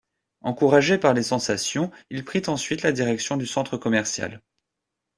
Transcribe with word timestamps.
Encouragé 0.41 0.97
par 0.97 1.13
les 1.13 1.21
sensations, 1.21 1.91
il 2.09 2.25
prit 2.25 2.41
ensuite 2.47 2.81
la 2.81 2.91
direction 2.91 3.37
du 3.37 3.45
centre 3.45 3.77
commercial. 3.77 4.41